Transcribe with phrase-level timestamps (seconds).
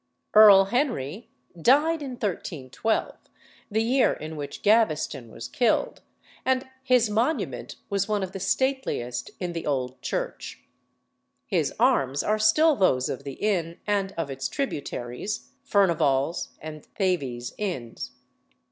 [0.33, 3.15] Earl Henry died in 1312,
[3.69, 6.01] the year in which Gaveston was killed,
[6.43, 10.63] and his monument was one of the stateliest in the old church.
[11.45, 17.53] His arms are still those of the inn and of its tributaries, Furnival's and Thavies
[17.59, 18.09] inns.